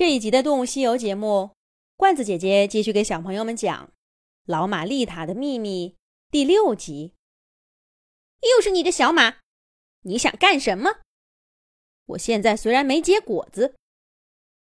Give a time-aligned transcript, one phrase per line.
[0.00, 1.54] 这一集的《动物西游》节目，
[1.94, 3.88] 罐子姐姐继续给小朋友们讲
[4.46, 5.90] 《老马丽塔的秘密》
[6.30, 7.12] 第六集。
[8.40, 9.40] 又是你这小马，
[10.04, 11.00] 你想干什么？
[12.06, 13.76] 我现在虽然没结果子，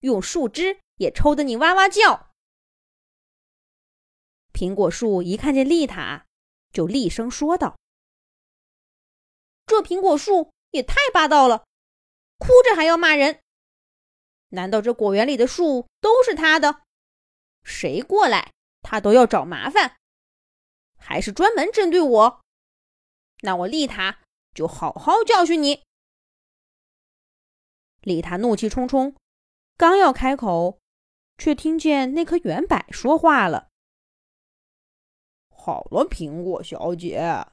[0.00, 2.30] 用树枝也抽得你哇哇叫。
[4.54, 6.24] 苹果树一看见丽塔，
[6.72, 7.78] 就厉声说道
[9.68, 11.66] ：“这苹果树也太霸道了，
[12.38, 13.42] 哭着还要骂人。”
[14.50, 16.82] 难道这果园里的树都是他的？
[17.62, 19.96] 谁过来，他都要找麻烦，
[20.96, 22.40] 还是专门针对我？
[23.42, 24.20] 那我丽塔
[24.54, 25.82] 就好好教训你！
[28.00, 29.14] 丽塔怒气冲冲，
[29.76, 30.78] 刚要开口，
[31.36, 33.68] 却听见那棵圆柏说话了
[35.50, 37.46] ：“好了，苹果小姐，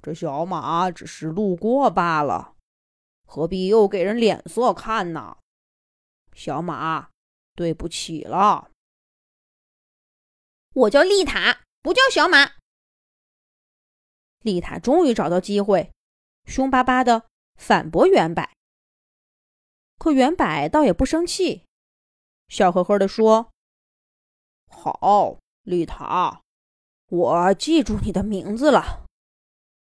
[0.00, 2.56] 这小马只是路过罢了，
[3.26, 5.36] 何必又给人脸色看呢？”
[6.38, 7.10] 小马，
[7.56, 8.70] 对不起了。
[10.72, 12.52] 我叫丽塔，不叫小马。
[14.42, 15.92] 丽塔终于找到机会，
[16.46, 18.48] 凶巴巴的反驳圆柏。
[19.98, 21.64] 可圆柏倒也不生气，
[22.46, 23.50] 笑呵呵的说
[24.70, 26.42] ：“好，丽塔，
[27.08, 29.04] 我记住你的名字了。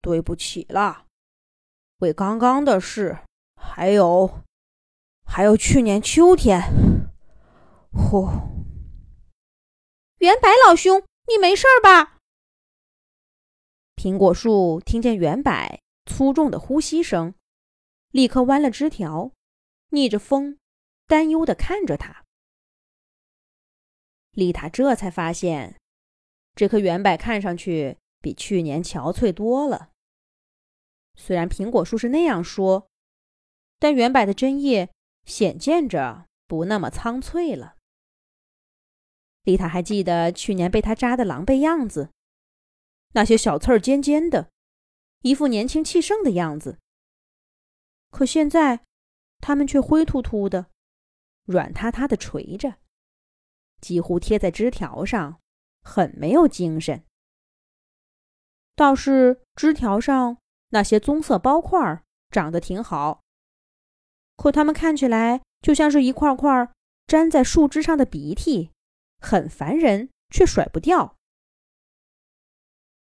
[0.01, 1.07] 对不起了，
[1.99, 3.19] 为刚刚的事，
[3.57, 4.43] 还有……”
[5.31, 6.63] 还有去年秋天，
[7.93, 8.27] 呼！
[10.17, 12.17] 圆柏老兄，你没事吧？
[13.95, 15.53] 苹果树听见圆柏
[16.07, 17.35] 粗重的呼吸声，
[18.11, 19.31] 立刻弯了枝条，
[19.91, 20.59] 逆着风，
[21.07, 22.25] 担忧的看着他。
[24.33, 25.79] 丽塔这才发现，
[26.57, 29.91] 这棵圆柏看上去比去年憔悴多了。
[31.15, 32.89] 虽然苹果树是那样说，
[33.79, 34.91] 但圆柏的针叶。
[35.29, 37.77] 显见着不那么苍翠了。
[39.43, 42.11] 丽塔还记得去年被他扎的狼狈样子，
[43.13, 44.51] 那些小刺儿尖尖的，
[45.21, 46.79] 一副年轻气盛的样子。
[48.11, 48.85] 可现在，
[49.39, 50.67] 它们却灰秃秃的，
[51.45, 52.77] 软塌塌的垂着，
[53.81, 55.41] 几乎贴在枝条上，
[55.83, 57.05] 很没有精神。
[58.75, 60.39] 倒是枝条上
[60.71, 63.23] 那些棕色包块长得挺好。
[64.39, 66.73] 可它们看起来就像是一块块
[67.09, 68.71] 粘在树枝上的鼻涕，
[69.19, 71.17] 很烦人，却甩不掉。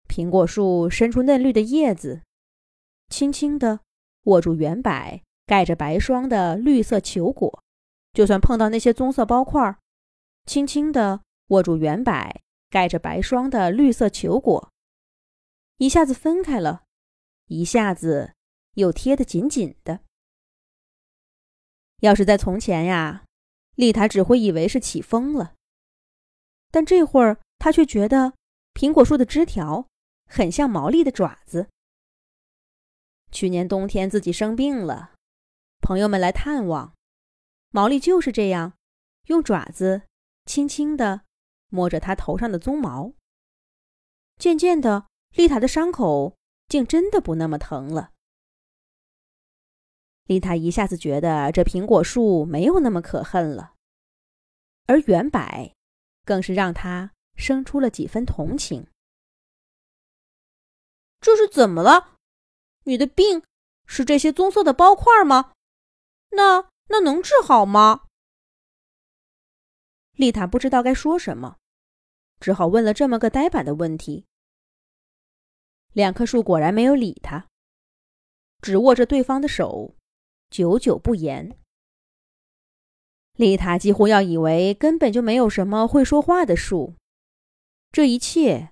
[0.08, 2.22] 苹果树伸出嫩绿的叶子，
[3.10, 3.82] 轻轻地
[4.24, 7.62] 握住圆柏盖着白霜的绿色球果，
[8.14, 9.78] 就算碰到那些棕色包块，
[10.46, 14.72] 轻轻地握住圆柏盖着白霜的绿色球果，
[15.78, 16.84] 一下子分开了，
[17.48, 18.34] 一下子
[18.76, 20.00] 又贴得紧紧的。
[22.02, 23.26] 要是在从前呀，
[23.76, 25.54] 丽塔只会以为是起风了。
[26.70, 28.34] 但这会儿，她却觉得
[28.74, 29.88] 苹果树的枝条
[30.28, 31.70] 很像毛利的爪子。
[33.32, 35.14] 去年冬天自己生病了，
[35.82, 36.94] 朋友们来探望，
[37.72, 38.74] 毛利就是这样，
[39.26, 40.04] 用爪子
[40.46, 41.22] 轻轻地
[41.70, 43.14] 摸着她头上的鬃毛。
[44.38, 46.38] 渐渐的，丽塔的伤口
[46.68, 48.12] 竟真的不那么疼了。
[50.28, 53.74] 丽塔一下子觉得这苹果树没有那么可恨了，
[54.86, 55.74] 而圆柏
[56.26, 58.88] 更是让她生出了几分同情。
[61.22, 62.18] 这是怎么了？
[62.84, 63.42] 你的病
[63.86, 65.54] 是这些棕色的包块吗？
[66.32, 68.04] 那那能治好吗？
[70.12, 71.58] 丽塔不知道该说什么，
[72.40, 74.26] 只好问了这么个呆板的问题。
[75.94, 77.48] 两棵树果然没有理他，
[78.62, 79.96] 只握着对方的手。
[80.50, 81.58] 久久不言，
[83.34, 86.96] 丽塔几乎要以为根本就没有什么会说话的树，
[87.92, 88.72] 这一切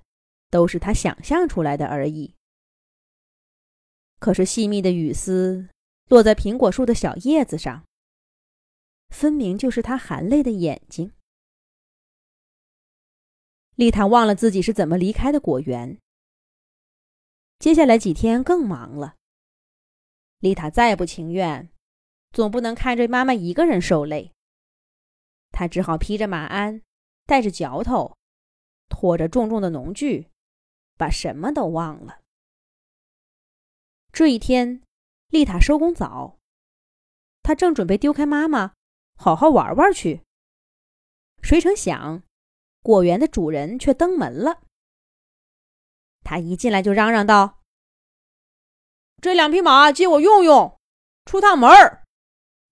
[0.49, 2.33] 都是他想象出来的而已。
[4.19, 5.67] 可是细密的雨丝
[6.07, 7.85] 落在苹果树的小叶子上，
[9.09, 11.11] 分明就是他含泪的眼睛。
[13.75, 15.99] 丽塔忘了自己是怎么离开的果园。
[17.59, 19.15] 接下来几天更忙了。
[20.45, 21.71] 丽塔再不情愿，
[22.31, 24.31] 总不能看着妈妈一个人受累。
[25.49, 26.83] 她只好披着马鞍，
[27.25, 28.15] 带着嚼头，
[28.87, 30.29] 拖着重重的农具，
[30.97, 32.19] 把什么都忘了。
[34.11, 34.83] 这一天，
[35.29, 36.37] 丽塔收工早，
[37.41, 38.73] 她正准备丢开妈妈，
[39.15, 40.21] 好好玩玩去。
[41.41, 42.21] 谁成想，
[42.83, 44.61] 果园的主人却登门了。
[46.23, 47.63] 他一进来就嚷嚷道。
[49.25, 50.79] 这两匹马借我用用，
[51.25, 52.03] 出趟门儿，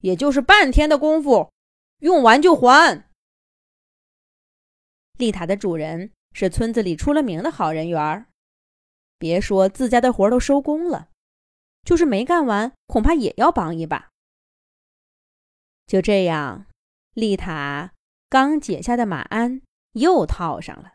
[0.01, 1.51] 也就是半天的功夫，
[2.01, 3.09] 用完就还。
[5.17, 8.27] 丽塔的主人是村子里出了名的好人缘儿，
[9.17, 11.09] 别说自家的活都收工了，
[11.81, 14.11] 就是没干完，恐怕也要帮一把。
[15.87, 16.67] 就这样，
[17.15, 17.93] 丽塔
[18.29, 19.63] 刚解下的马鞍
[19.93, 20.93] 又套上了。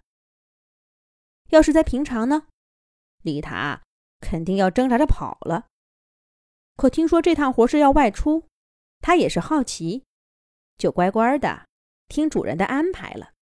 [1.48, 2.46] 要是在平常呢，
[3.22, 3.82] 丽塔
[4.20, 5.66] 肯定要挣扎着跑了。
[6.76, 8.46] 可听说这趟活是要外出，
[9.00, 10.04] 他也是好奇，
[10.76, 11.66] 就乖乖的
[12.08, 13.32] 听主人的安排了。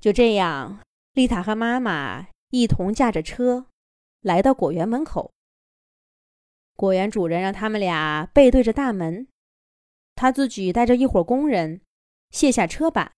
[0.00, 0.80] 就这样，
[1.12, 3.66] 丽塔和妈妈一同驾着车，
[4.20, 5.32] 来到果园门口。
[6.76, 9.28] 果园主人让他们俩背对着大门，
[10.16, 11.80] 他自己带着一伙工人
[12.30, 13.12] 卸下车板，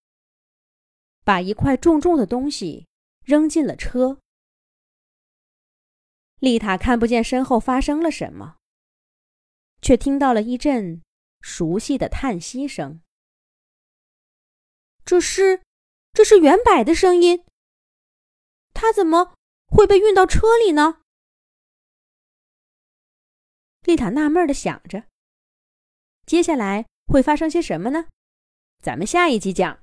[1.25, 2.87] 把一块重重的东西
[3.25, 4.19] 扔进了车。
[6.41, 8.56] 丽塔看不见身后发生了什么，
[9.81, 11.03] 却听到了一阵
[11.41, 13.00] 熟悉的叹息声。
[15.05, 15.62] 这是。
[16.12, 17.44] 这是袁柏的声音，
[18.73, 19.35] 他怎么
[19.67, 21.03] 会被运到车里呢？
[23.83, 25.05] 丽塔纳闷的想着。
[26.25, 28.09] 接下来会发生些什么呢？
[28.83, 29.79] 咱们下一集讲。